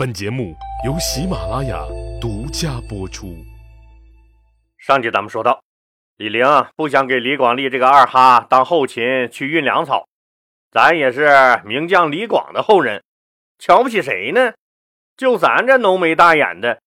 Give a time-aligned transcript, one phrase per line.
[0.00, 1.84] 本节目由喜马拉雅
[2.18, 3.36] 独家播出。
[4.78, 5.62] 上集咱们说到，
[6.16, 6.42] 李陵
[6.74, 10.06] 不想给李广利这个二哈当后勤去运粮草，
[10.70, 13.04] 咱也是名将李广的后人，
[13.58, 14.54] 瞧不起谁呢？
[15.18, 16.80] 就咱这浓眉大眼的，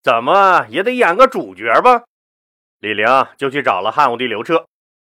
[0.00, 2.04] 怎么也得演个主角吧？
[2.78, 3.04] 李陵
[3.36, 4.64] 就去找了汉武帝刘彻，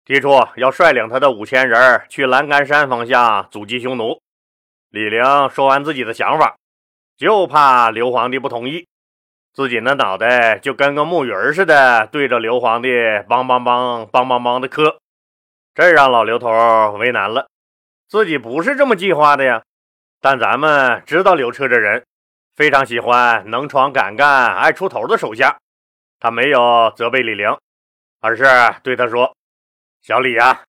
[0.05, 4.17] 提出要率领他的五千人去栏杆山方向阻击匈奴。
[4.91, 5.21] 李陵
[5.51, 6.55] 说完自己的想法。
[7.19, 8.87] 就怕刘皇帝不同意，
[9.53, 15.01] 自己那脑袋就跟个木鱼似的，对着刘皇帝梆梆梆梆梆梆的磕，
[15.75, 16.49] 这让老刘头
[16.93, 17.49] 为难了。
[18.07, 19.65] 自己不是这么计划的呀，
[20.21, 22.07] 但咱们知道刘彻这人
[22.55, 25.59] 非常喜欢能闯敢干、爱出头的手下，
[26.21, 27.59] 他没有责备李陵，
[28.21, 28.45] 而是
[28.85, 29.35] 对他说
[30.03, 30.63] ：“小李呀，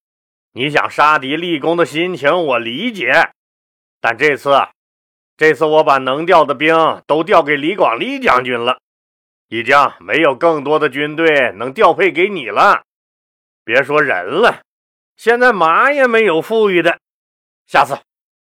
[0.53, 3.29] 你想杀敌立功的心情我理解，
[4.01, 4.49] 但这次……”
[5.39, 6.75] 这次我把能调的兵
[7.07, 8.81] 都调给李广利将军了，
[9.47, 12.83] 已经没有更多的军队能调配给你了。
[13.63, 14.63] 别说人了，
[15.15, 16.99] 现在马也没有富裕的。
[17.67, 17.97] 下次，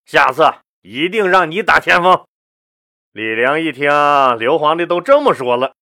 [0.03, 0.51] 下次
[0.81, 2.25] 一定让你打前锋。
[3.11, 3.87] 李陵一听
[4.39, 5.75] 刘皇帝都这么说了，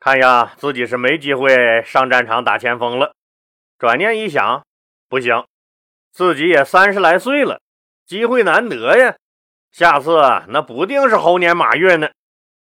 [0.00, 3.14] 看呀自己是没机会上战场打前锋了。
[3.78, 4.66] 转念一想，
[5.08, 5.46] 不行，
[6.10, 7.60] 自己也三十来岁了，
[8.04, 9.14] 机会难得呀。
[9.72, 12.10] 下次那不定是猴年马月呢，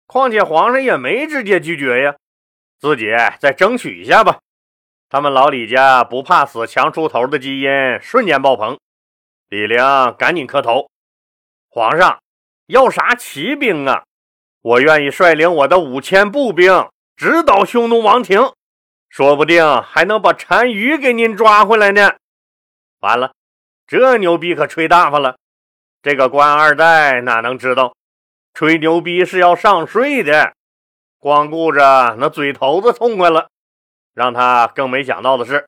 [0.08, 2.16] 况且皇上也没直接拒绝呀，
[2.80, 3.06] 自己
[3.39, 4.39] 再争取一下吧。
[5.08, 7.70] 他们老李家不怕死、强出头的基因
[8.02, 8.80] 瞬间爆棚。
[9.48, 9.78] 李陵
[10.17, 10.89] 赶紧磕头
[11.70, 12.20] ：“皇上
[12.66, 14.04] 要啥骑兵啊？
[14.61, 18.52] 我愿意率领我的五千步兵直捣匈奴王庭，
[19.08, 22.16] 说不定还能把单于给您抓回来呢。”
[23.00, 23.34] 完了，
[23.86, 25.38] 这牛逼可吹大发了。
[26.08, 27.94] 这个官二代哪能知道，
[28.54, 30.54] 吹牛逼是要上税的，
[31.20, 33.50] 光顾着那嘴头子痛快了。
[34.14, 35.68] 让他更没想到的是，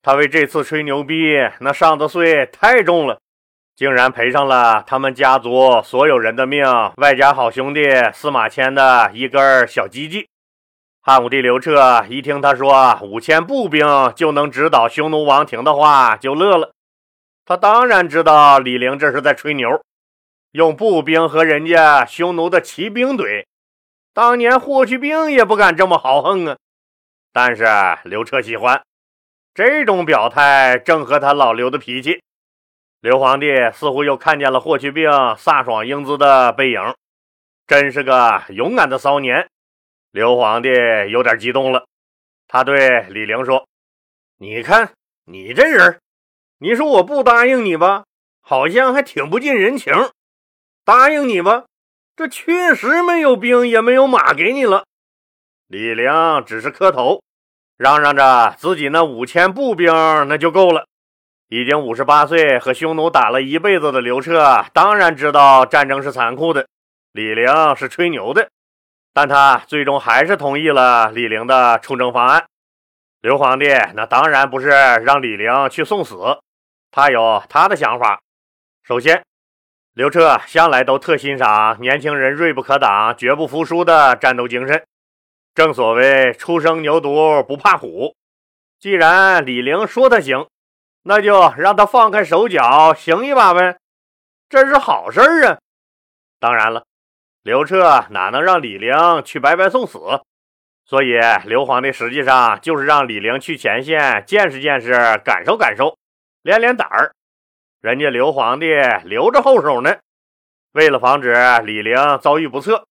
[0.00, 3.18] 他为这次吹牛逼那上的税太重了，
[3.76, 6.64] 竟然赔上了他们家族所有人的命，
[6.96, 7.82] 外加好兄弟
[8.14, 10.26] 司马迁的一根小鸡鸡。
[11.02, 13.86] 汉武帝刘彻一听他说五千步兵
[14.16, 16.70] 就能直捣匈奴王庭的话，就乐了。
[17.46, 19.84] 他当然知道李陵这是在吹牛，
[20.52, 23.44] 用步兵和人家匈奴的骑兵怼，
[24.14, 26.56] 当年霍去病也不敢这么豪横啊。
[27.32, 27.66] 但是
[28.04, 28.82] 刘彻喜欢
[29.52, 32.22] 这种表态，正合他老刘的脾气。
[33.00, 36.80] 刘皇帝似乎又看见了霍去病飒爽英姿的背影，
[37.66, 39.46] 真是个勇敢的骚年。
[40.12, 40.70] 刘皇帝
[41.10, 41.84] 有点激动了，
[42.48, 43.66] 他对李陵说
[44.38, 44.92] ：“你看
[45.26, 45.98] 你这人。”
[46.64, 48.04] 你说我不答应你吧，
[48.40, 49.92] 好像还挺不近人情；
[50.82, 51.64] 答应你吧，
[52.16, 54.84] 这确实没有兵也没有马给你了。
[55.66, 56.10] 李陵
[56.46, 57.20] 只是磕头，
[57.76, 59.92] 嚷嚷着自己那五千步兵
[60.26, 60.86] 那就够了。
[61.50, 66.66] 已经五十八岁和匈奴打了一辈子的刘彻，当然知道战争是残酷的。
[67.12, 68.48] 李陵是吹牛的，
[69.12, 72.46] 但他最终还是同意了李陵的出征方案。
[73.20, 76.16] 刘皇帝那当然不是让李陵去送死。
[76.96, 78.20] 他有他的想法。
[78.84, 79.24] 首先，
[79.94, 84.80] 刘彻向来都特欣赏年轻人锐不可挡、绝不服输的战斗精神。
[85.56, 88.14] 正所谓“初生牛犊不怕虎”。
[88.78, 90.46] 既然李陵说他行，
[91.02, 93.76] 那就让他放开手脚，行一把呗。
[94.48, 95.58] 这是好事儿啊！
[96.38, 96.84] 当然了，
[97.42, 98.94] 刘彻哪能让李陵
[99.24, 99.98] 去白白送死？
[100.84, 104.92] 所以，刘皇帝实际上就是让李陵去前线见识见识、
[105.24, 105.98] 感受感受。
[106.44, 107.14] 练练胆儿，
[107.80, 108.66] 人家刘皇帝
[109.04, 109.96] 留着后手呢。
[110.72, 111.34] 为了防止
[111.64, 112.86] 李陵遭遇不测，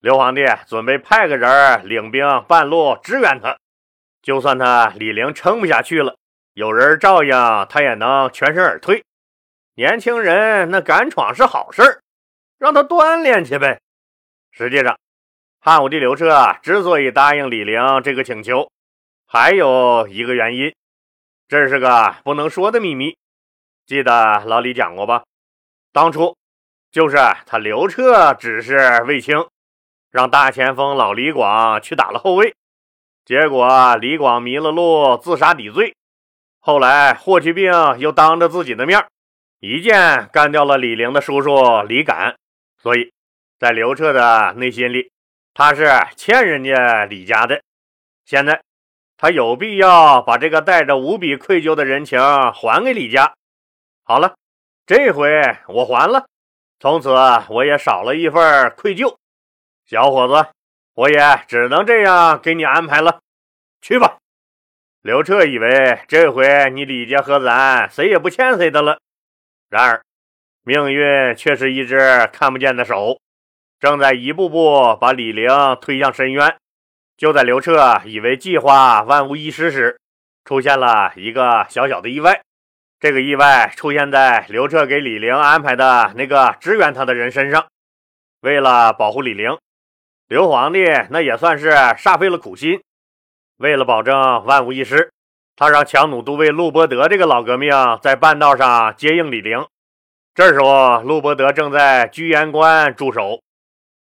[0.00, 3.56] 刘皇帝准备派个人领兵半路支援他。
[4.20, 6.16] 就算他李陵撑不下去了，
[6.54, 7.30] 有人照应，
[7.70, 9.04] 他也能全身而退。
[9.76, 12.00] 年轻人那敢闯是好事儿，
[12.58, 13.80] 让他锻炼去呗。
[14.50, 14.98] 实际上，
[15.60, 18.68] 汉武帝刘彻之所以答应李陵这个请求，
[19.24, 20.74] 还有一个原因。
[21.48, 23.16] 这是个不能说的秘密，
[23.86, 25.24] 记得老李讲过吧？
[25.94, 26.36] 当初
[26.90, 27.16] 就是
[27.46, 29.48] 他刘彻指示卫青，
[30.10, 32.54] 让大前锋老李广去打了后卫，
[33.24, 35.94] 结果李广迷了路，自杀抵罪。
[36.60, 39.06] 后来霍去病又当着自己的面
[39.60, 42.36] 一剑干掉了李陵的叔叔李敢，
[42.76, 43.10] 所以
[43.58, 45.10] 在刘彻的内心里，
[45.54, 47.62] 他是欠人家李家的。
[48.26, 48.60] 现在。
[49.20, 52.20] 他有必要把这个带着无比愧疚的人情
[52.52, 53.34] 还给李家。
[54.04, 54.36] 好了，
[54.86, 55.28] 这回
[55.66, 56.28] 我还了，
[56.78, 57.10] 从此
[57.50, 59.16] 我也少了一份愧疚。
[59.84, 60.48] 小伙子，
[60.94, 61.18] 我也
[61.48, 63.18] 只能这样给你安排了。
[63.82, 64.18] 去吧。
[65.02, 69.00] 刘彻以为这回你李家和咱谁也不欠谁的了，
[69.68, 70.02] 然而
[70.62, 73.18] 命运却是一只看不见的手，
[73.80, 75.48] 正在一步步把李陵
[75.80, 76.56] 推向深渊。
[77.18, 79.98] 就在刘彻以为计划万无一失时，
[80.44, 82.42] 出现了一个小小的意外。
[83.00, 87.66] 这个意外出现在刘彻给李陵安排的那个支援他的人身上。
[88.42, 89.58] 为了保护李陵，
[90.28, 92.80] 刘皇帝那也算是煞费了苦心。
[93.56, 95.10] 为了保证万无一失，
[95.56, 99.66] 他让强弩都尉陆伯德这个老革命在半道上接应李陵。
[100.36, 103.40] 这时候，陆伯德正在居延关驻守。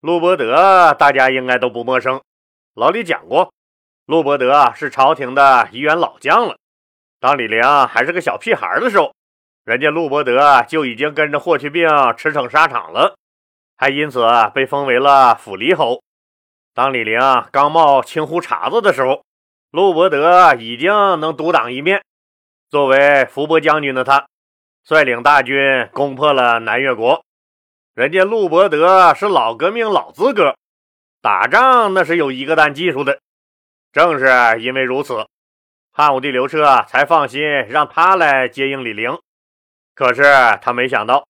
[0.02, 2.22] 陆伯德大家应该都不陌生，
[2.78, 3.52] 老李讲过，
[4.06, 6.60] 陆伯德是朝廷的一员老将了。
[7.20, 9.16] 当李陵还是个小屁孩的时候，
[9.64, 13.16] 人家陆伯德就已经跟着霍去病驰骋沙场了，
[13.78, 16.04] 还因此被封为了府黎侯。
[16.76, 17.20] 当李陵
[17.52, 19.24] 刚冒青湖茬子的时候，
[19.72, 22.04] 陆伯德已经能独当一面。
[22.70, 24.28] 作为伏波将军的他，
[24.84, 27.26] 率领大军攻破了南越国。
[27.96, 30.56] 人家陆伯德是老革命老资格，
[31.22, 33.20] 打仗那是有一个蛋技术的。
[33.92, 35.28] 正是因为如此，
[35.92, 39.18] 汉武帝刘彻才放心让他来接应李陵。
[39.96, 40.24] 可是
[40.62, 41.26] 他没想到，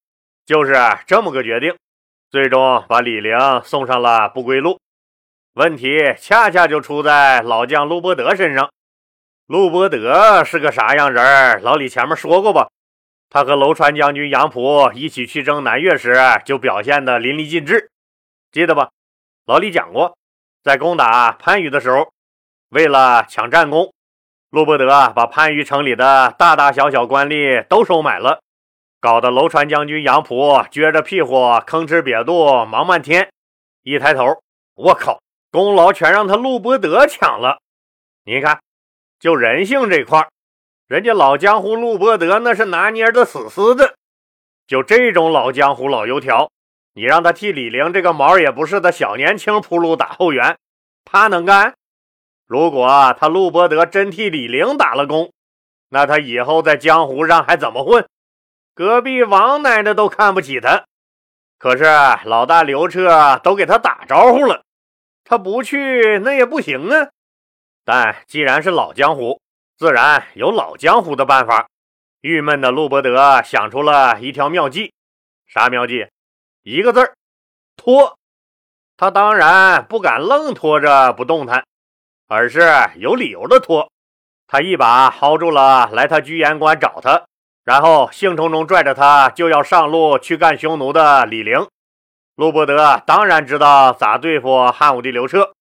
[0.46, 0.76] 就是
[1.06, 1.76] 这么个决定，
[2.30, 4.80] 最终把李陵送上了不归路。
[5.54, 8.70] 问题恰恰就出在老将陆伯德身上。
[9.48, 11.62] 陆伯德是个啥样人？
[11.62, 12.68] 老李前面说过吧？
[13.30, 17.90] 他和楼川将军杨浦一起去征南越时，就表现得淋漓尽致，
[18.52, 18.90] 记得吧？
[19.48, 20.18] 老李讲过，
[20.62, 22.12] 在攻打番禺的时候，
[22.68, 23.94] 为了抢战功，
[24.50, 28.42] 陆伯德把番禺城里的大大小小官吏都收买了，
[29.00, 30.36] 搞得楼船将军杨溥
[30.70, 33.30] 撅着屁股吭哧瘪肚忙半天。
[33.84, 34.26] 一抬头，
[34.76, 35.22] 我靠！
[35.50, 37.60] 功劳全让他陆伯德抢了，
[38.26, 38.60] 你看，
[39.18, 40.28] 就人性这块
[40.88, 43.96] 人家老江湖陆伯德那是拿捏的死死的。
[44.68, 46.52] 就这种老江湖老油条，
[46.98, 50.58] 你让他替李陵这个毛也不是的小年轻铺路打后援，
[51.06, 51.76] 他能干？
[52.48, 55.32] 如果他陆伯德真替李陵打了工，
[55.90, 58.10] 那他以后在江湖上还怎么混？
[58.74, 60.86] 隔壁王奶奶都看不起他。
[61.60, 61.84] 可是
[62.26, 64.64] 老大刘彻都给他打招呼了。
[65.24, 67.10] 他不去那也不行啊，
[67.86, 69.40] 但既然是老江湖，
[69.78, 71.68] 自然有老江湖的办法。
[72.22, 74.92] 郁闷的陆伯德想出了一条妙计，
[75.46, 76.08] 啥妙计？
[76.70, 77.14] 一个字儿，
[77.78, 78.18] 拖。
[78.98, 81.64] 他当然不敢愣拖着不动弹，
[82.28, 82.60] 而是
[82.98, 83.90] 有理由的拖。
[84.48, 87.24] 他一把薅住了来他居延关找他，
[87.64, 91.66] 然后兴冲冲拽着他就要上路去干匈奴的李陵。
[92.36, 95.54] 陆伯德当然知道咋对付汉武帝刘彻，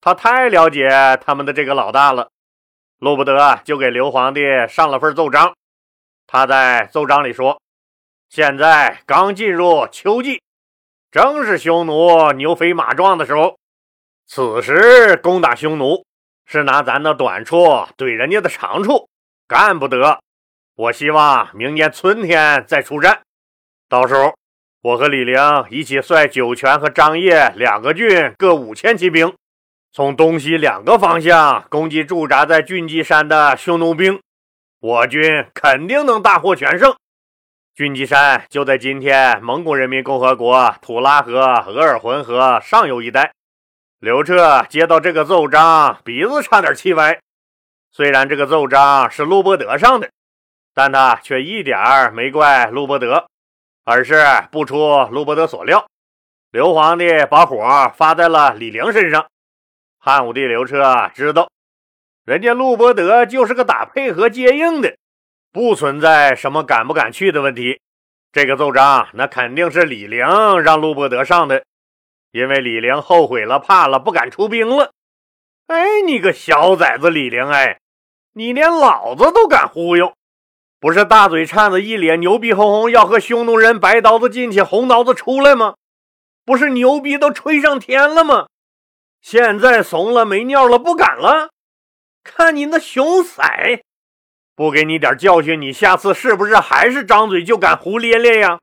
[0.00, 0.88] 他太了解
[1.24, 2.30] 他们的这个老大了。
[2.98, 5.54] 陆伯德就给刘皇帝上了份奏章。
[6.26, 7.62] 他在奏章里说
[8.28, 10.42] ：“现在刚进入秋季，
[11.10, 13.56] 正是匈奴牛肥马壮的时候。
[14.26, 16.04] 此时攻打匈奴，
[16.46, 17.64] 是拿咱的短处
[17.96, 19.08] 怼人家的长处，
[19.46, 20.20] 干不得。
[20.76, 23.20] 我希望明年春天再出战，
[23.88, 24.34] 到时候。”
[24.80, 25.36] 我和李陵
[25.70, 29.34] 一起率酒泉和张掖两个郡各五千骑兵，
[29.92, 34.20] 从东西两个方向攻击驻扎在郡基山的匈奴兵，
[34.78, 36.94] 我军肯定能大获全胜。
[37.78, 43.30] 军机山就在今天蒙古人民共和国土拉河额尔浑河上游一带。
[44.00, 47.20] 刘彻接到这个奏章，鼻子差点气歪。
[47.92, 50.10] 虽然这个奏章是陆伯德上的，
[50.74, 53.28] 但他却一点儿没怪陆伯德。
[53.84, 55.86] 而是不出陆伯德所料，
[56.50, 59.28] 刘皇帝把火发在了李陵身上。
[60.00, 61.48] 汉武帝刘彻知道，
[62.26, 64.96] 人家陆伯德就是个打配合接应的，
[65.58, 67.80] 不存在什么敢不敢去的问题。
[68.30, 70.24] 这个奏章那肯定是李陵
[70.60, 71.64] 让陆伯德上的，
[72.30, 74.92] 因为李陵后悔了，怕了，不敢出兵了。
[75.66, 77.80] 哎，你个小崽子李陵，哎，
[78.34, 80.14] 你连老子都敢忽悠！
[80.78, 85.74] 不是大嘴颤子一脸牛逼哄哄，要和匈奴人白刀子进去，红刀子出来吗？
[86.44, 88.46] 不是牛逼都吹上天了吗？
[89.20, 91.50] 现在怂了没尿了，不敢了？
[92.22, 93.42] 看你那熊色，
[94.58, 98.58] 不给你点教训，你下次是不是还是张嘴就敢胡咧咧呀？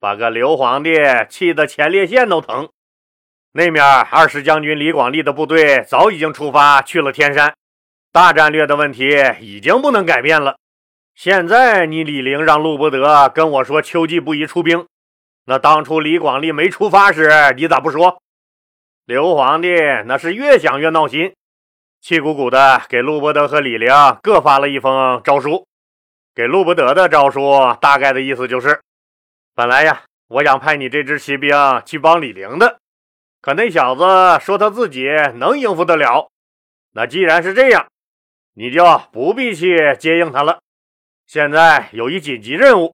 [0.00, 0.96] 把个刘皇帝
[1.28, 2.68] 气得前列腺都疼。
[3.52, 7.54] 那面二十将军李广利的部队早已经出发去了天山，
[8.10, 9.10] 大战略的问题
[9.40, 10.56] 已经不能改变了。
[11.14, 14.88] 现在你李陵让陆伯德跟我说秋季不宜出兵，
[15.44, 18.20] 那当初李广利没出发时，你咋不说？
[19.06, 19.68] 刘皇帝
[20.06, 21.32] 那是越想越闹心，
[22.02, 23.88] 气鼓鼓的给陆伯德和李陵
[24.24, 25.64] 各发了一封诏书。
[26.34, 28.82] 给陆伯德的诏书大概的意思就是：
[29.54, 31.54] 本来呀，我想派你这支骑兵
[31.86, 32.80] 去帮李陵的，
[33.40, 34.04] 可那小子
[34.44, 35.06] 说他自己
[35.36, 36.28] 能应付得了。
[36.90, 37.86] 那既然是这样，
[38.54, 40.58] 你就不必去接应他了。
[41.28, 42.92] 现在有一紧急任务，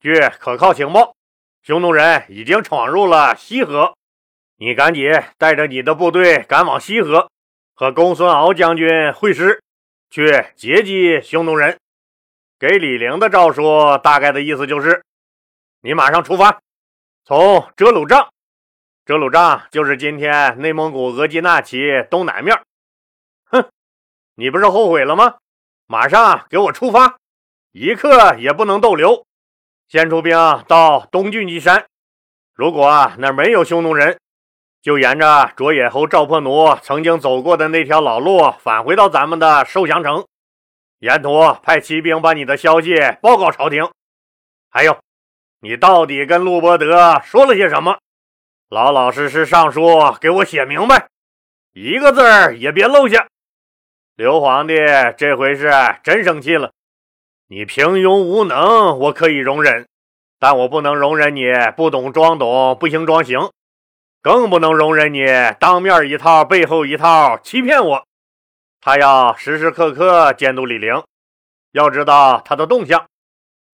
[0.00, 1.14] 据可靠情报，
[1.62, 3.94] 匈奴人已经闯入了西河。
[4.56, 7.30] 你赶紧带着你的部队赶往西河，
[7.80, 9.62] 和公孙敖将军会师，
[10.10, 11.78] 去截击匈奴人。
[12.58, 15.02] 给李陵的诏书大概的意思就是：
[15.80, 16.60] 你马上出发，
[17.24, 18.28] 从哲鲁帐。
[19.06, 21.78] 哲鲁帐就是今天内蒙古额济纳旗
[22.10, 22.60] 东南面。
[23.46, 23.70] 哼，
[24.34, 25.38] 你不是后悔了吗？
[25.86, 27.16] 马上给我出发，
[27.72, 29.24] 一刻也不能逗留。
[29.88, 30.36] 先出兵
[30.68, 31.86] 到东郡基山，
[32.52, 34.20] 如果那没有匈奴人。
[34.82, 40.24] 就沿着卓野侯赵破奴曾经走过的那条老路返回到咱们的寿祥城，
[41.00, 43.90] 沿途派骑兵把你的消息报告朝廷。
[44.70, 44.98] 还有，
[45.60, 47.98] 你到底跟陆伯德说了些什么？
[48.70, 49.82] 老老实实上书
[50.18, 51.08] 给我写明白，
[51.74, 53.26] 一个字儿也别漏下。
[54.16, 54.76] 刘皇帝
[55.18, 55.70] 这回是
[56.02, 56.72] 真生气了。
[57.48, 59.86] 你平庸无能，我可以容忍，
[60.38, 63.50] 但我不能容忍你不懂装懂，不行装行。
[64.22, 65.26] 更不能容忍你
[65.58, 68.06] 当面一套背后一套欺骗我。
[68.80, 71.02] 他要时时刻刻监督李陵，
[71.72, 73.06] 要知道他的动向。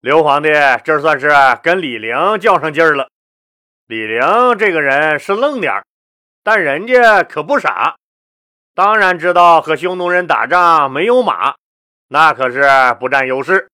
[0.01, 0.51] 刘皇帝
[0.85, 1.31] 这算是
[1.63, 3.09] 跟李陵较上劲儿了。
[3.87, 4.21] 李陵
[4.59, 5.85] 这个人是愣点儿，
[6.43, 7.97] 但人家可不傻，
[8.75, 11.55] 当然知道和匈奴人打仗没有马，
[12.09, 12.63] 那可是
[13.01, 13.69] 不占优势。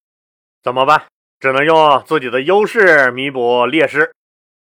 [0.62, 1.05] 怎么办？
[1.41, 4.14] 只能用自己的优势弥补劣势。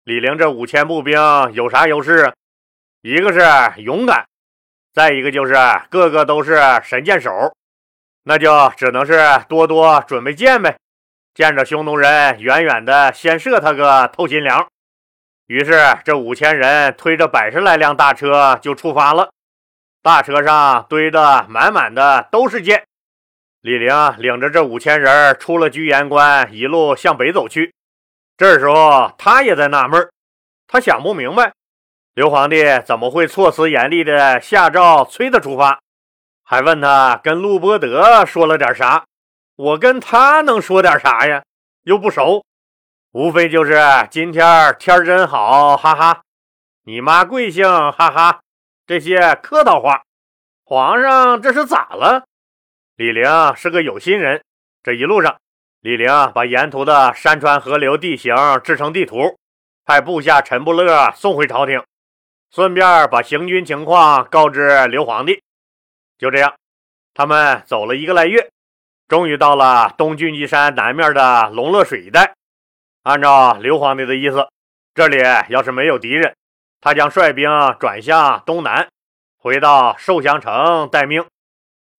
[0.05, 1.19] 李陵这五千步兵
[1.53, 2.31] 有啥优势？
[3.01, 4.23] 一个是勇敢，
[4.93, 5.55] 再一个就是
[5.89, 7.31] 个个都是神箭手，
[8.23, 9.19] 那就只能是
[9.49, 10.77] 多多准备箭呗。
[11.33, 14.67] 见着匈奴人，远远的先射他个透心凉。
[15.47, 19.31] 于是这五千人推着百十来辆大车就出发了，
[20.03, 22.83] 大车上堆的满满的都是箭。
[23.61, 27.73] 李陵领着这五千人出了居延关，一路向北走去。
[28.37, 30.09] 这时候他也在纳闷
[30.67, 31.53] 他想不明白
[32.13, 35.79] 刘皇帝怎么会措辞严厉的下诏催他出发，
[36.43, 39.05] 还问他跟陆伯德说了点啥。
[39.57, 41.43] 我跟他能说点啥呀？
[41.83, 42.43] 又不熟，
[43.11, 46.21] 无非就是今天天真好，哈哈。
[46.83, 47.65] 你妈贵姓？
[47.65, 48.41] 哈哈，
[48.85, 50.03] 这些客套话。
[50.63, 52.25] 皇上这是咋了？
[52.95, 54.43] 李陵是个有心人，
[54.83, 55.37] 这一路上。
[55.85, 59.37] 李陵把沿途的山川河流地形制成地图，
[59.85, 61.79] 派部下陈不乐送回朝廷，
[62.49, 65.43] 顺便把行军情况告知刘皇帝。
[66.17, 66.55] 就这样，
[67.13, 68.49] 他们走了一个来月，
[69.07, 72.33] 终于到了东郡基山南面的龙乐水一带。
[73.03, 74.47] 按照刘皇帝的意思，
[74.95, 76.35] 这里要是没有敌人，
[76.81, 77.47] 他将率兵
[77.79, 78.87] 转向东南，
[79.37, 81.23] 回到寿祥城待命。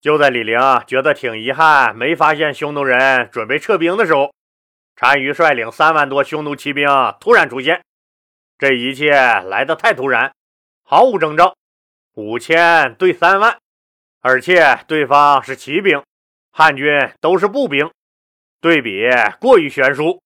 [0.01, 4.33] 就在李陵觉得挺遗憾，没发现匈奴人准备撤兵的时候，
[4.95, 6.89] 单于率领三万多匈奴骑兵
[7.19, 7.83] 突然出现。
[8.59, 10.33] 这一切来得太突然，
[10.85, 11.55] 毫无征兆。
[12.15, 13.59] 五千对三万，
[14.21, 16.03] 而且对方是骑兵，
[16.53, 16.87] 汉军
[17.21, 17.91] 都是步兵，
[18.61, 19.11] 对比
[19.41, 20.23] 过于悬殊。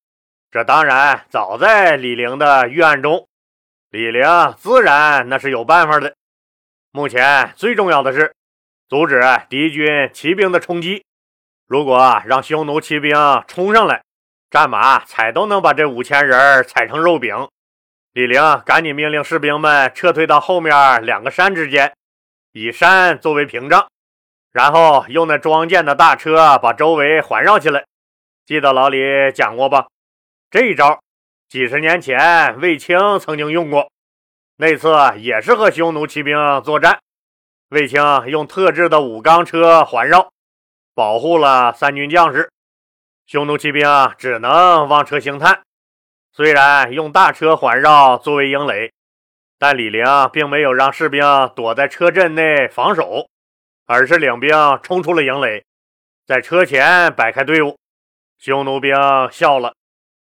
[0.51, 3.27] 这当然早在李陵的预案中，
[3.91, 4.25] 李陵
[4.59, 6.15] 自然那是有办法的。
[6.91, 8.35] 目前最重要的是。
[8.91, 11.05] 阻止敌军骑兵的冲击。
[11.69, 13.15] 如果让匈奴骑兵
[13.47, 14.03] 冲上来，
[14.51, 17.49] 战马踩都能把这五千人踩成肉饼。
[18.13, 21.95] 李陵赶紧命令士兵们撤退到后面两个山之间，
[22.51, 23.87] 以山作为屏障，
[24.51, 27.85] 然后用那装箭的大车把周围环绕起来。
[28.45, 29.87] 记得老李讲过吧？
[30.51, 30.99] 这一招
[31.49, 33.89] 几十年前卫青曾经用过，
[34.57, 36.99] 那次也是和匈奴骑兵作战。
[37.71, 40.33] 卫青用特制的五钢车环绕，
[40.93, 42.51] 保护了三军将士。
[43.27, 45.63] 匈奴骑兵啊只能望车兴叹。
[46.33, 48.93] 虽然用大车环绕作为营垒，
[49.57, 51.23] 但李陵并没有让士兵
[51.55, 53.29] 躲在车阵内防守，
[53.87, 54.51] 而是领兵
[54.83, 55.65] 冲出了营垒，
[56.27, 57.79] 在车前摆开队伍。
[58.37, 58.97] 匈奴兵
[59.31, 59.75] 笑了：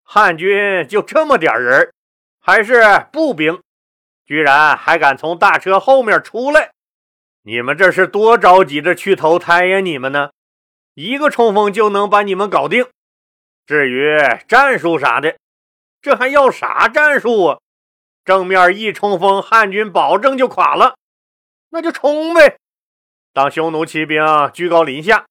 [0.04, 1.92] 汉军就这么点人，
[2.40, 3.60] 还是步兵，
[4.28, 6.70] 居然还敢从大车后面出来！
[7.44, 9.80] 你们这是多着急着去投胎呀？
[9.80, 10.30] 你们呢？
[10.94, 12.86] 一个冲锋就能把你们搞定。
[13.66, 15.38] 至于战术啥的，
[16.02, 17.60] 这还要啥战术啊？
[18.24, 20.96] 正面一冲锋，汉军保证就垮了。
[21.70, 22.58] 那就冲呗！
[23.34, 25.26] 当匈奴骑兵居高临下，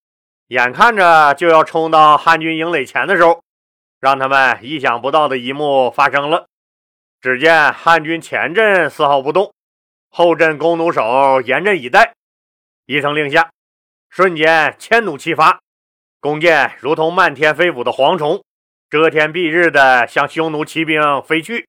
[0.49, 3.45] 眼看着就要冲到汉军营垒前的时候，
[4.01, 6.47] 让他们意想不到的一幕发生了。
[7.21, 9.53] 只见汉军前阵丝毫不动，
[10.11, 12.13] 后阵弓弩手严阵以待。
[12.87, 13.51] 一声令下，
[14.09, 15.61] 瞬间千弩齐发，
[16.21, 18.43] 弓箭如同漫天飞舞的蝗虫，
[18.91, 21.69] 遮天蔽日的向匈奴骑兵飞去。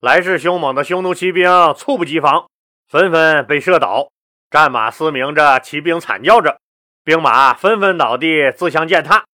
[0.00, 2.46] 来势凶猛的匈奴骑兵猝不及防。
[2.88, 4.08] 纷纷被射倒，
[4.50, 6.58] 战马嘶鸣着，骑兵惨叫着，
[7.04, 9.24] 兵马纷纷倒地，自相践踏。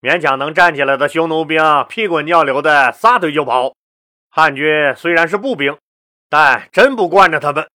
[0.00, 3.74] 勉强能站起来的匈奴兵屁滚尿流的撒腿就跑。
[4.30, 5.76] 汉军虽然是步兵，
[6.30, 7.68] 但真不惯着他们，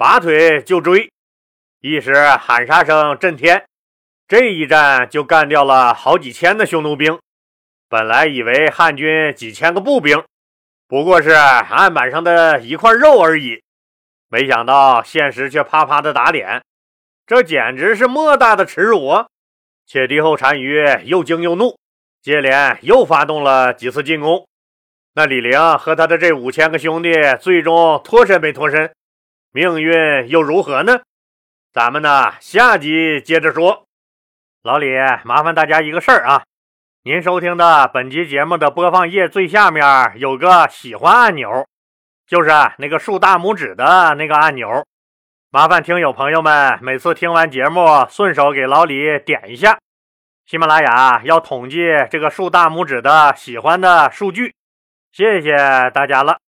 [0.00, 1.12] 拔腿就追。
[1.82, 3.66] 一时喊杀声震天，
[4.26, 7.18] 这一战就干掉了好几千的匈奴兵。
[7.86, 10.24] 本来以为汉军几千个步兵
[10.88, 13.62] 不过是案板上的一块肉而已。
[14.30, 16.62] 没想到现实却啪啪的打脸，
[17.26, 19.26] 这简直是莫大的耻辱啊！
[19.86, 21.78] 且敌后单于又惊又怒，
[22.22, 24.48] 接连又发动了几次进攻。
[25.12, 28.90] 那李陵和他的这五千个兄弟最终脱身没脱身，
[29.52, 31.00] 命运又如何呢？
[31.72, 33.84] 咱们呢下集接着说。
[34.62, 34.86] 老李，
[35.24, 36.44] 麻烦大家一个事儿啊，
[37.02, 39.84] 您收听的本集节目的播放页最下面
[40.16, 41.66] 有个喜欢按钮。
[42.26, 44.86] 就是那个竖大拇指的那个按钮，
[45.50, 49.78] 麻烦听友朋友们每次听完节目，顺手给老李点一下。
[50.46, 51.78] 喜马拉雅要统计
[52.08, 54.54] 这个竖大拇指的喜欢的数据，
[55.10, 55.56] 谢谢
[55.92, 56.38] 大家了。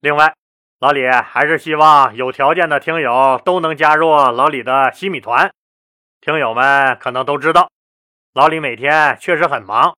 [0.00, 0.32] 另外，
[0.80, 5.50] 老李还是希望有条件的听友都能加入老李的西米团。
[6.22, 7.68] 听友们可能都知道，
[8.32, 9.94] 老李每天确实很忙，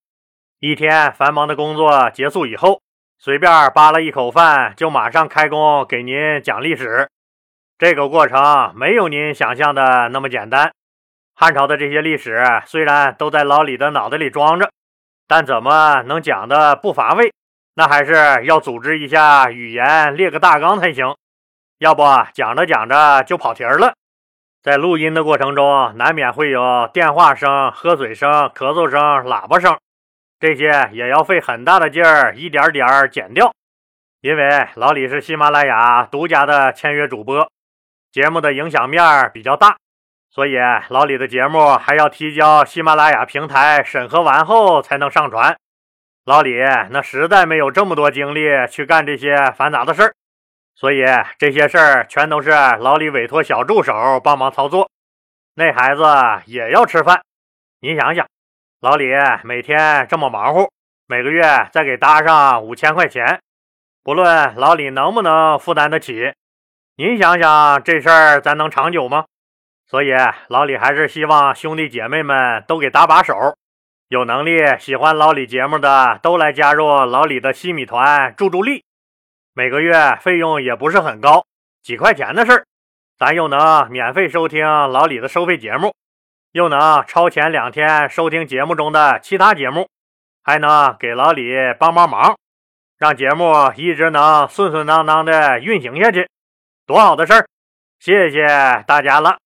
[0.59, 2.81] 一天繁忙的工作结束以后。
[3.17, 7.09] 随便扒了一口饭，就马上开工给您讲历史。
[7.79, 10.73] 这个过程没有您想象的那么简单。
[11.33, 14.69] 汉朝的这些历史虽然都在老李的脑袋里装着，
[15.28, 17.33] 但怎么能讲的不乏味？
[17.75, 21.15] 那还是要组织一下语言，列个大纲才行。
[21.78, 22.02] 要不
[22.35, 23.95] 讲着讲着就跑题儿了。
[24.63, 29.76] 在录音的过程中，难免会有电话声、喝水声、咳嗽声、喇叭声。
[30.39, 33.52] 这些也要费很大的劲儿，一点点儿剪掉。
[34.21, 37.50] 因为老李是喜马拉雅独家的签约主播，
[38.13, 39.76] 节目的影响面比较大，
[40.30, 40.56] 所以
[40.89, 45.56] 老李的节目还要提交喜马拉雅平台审核完后才能上传。
[46.25, 46.56] 老李
[46.91, 50.15] 那实在没有这么多精力去干这些繁杂的事儿，
[50.76, 51.04] 所以
[51.37, 54.89] 这些事儿全都是老李委托小助手帮忙操作。
[55.54, 56.04] 那孩子
[56.47, 57.23] 也要吃饭，
[57.80, 58.26] 你想想。
[58.80, 59.06] 老李
[59.43, 60.71] 每天这么忙活，
[61.06, 63.41] 每个月再给搭上五千块钱，
[64.04, 66.32] 不论老李能不能负担得起，
[66.97, 69.25] 您想想这事儿咱能长久吗？
[69.87, 70.13] 所以
[70.49, 73.35] 老李还是希望兄弟姐妹们都给搭把手，
[74.13, 78.85] 有能力喜欢老李节目的都来加入老李的西米团助助力，
[79.55, 81.47] 每个月费用也不是很高，
[81.83, 82.67] 几块钱的事儿，
[83.19, 85.95] 咱又能免费收听老李的收费节目。
[86.51, 89.89] 又能超前两天收听节目中的其他节目，
[90.45, 92.37] 还能给老李帮帮忙，
[92.99, 96.29] 让节目一直能顺顺当当的运行下去，
[96.87, 97.47] 多好的事儿！
[97.99, 99.42] 谢谢大家了。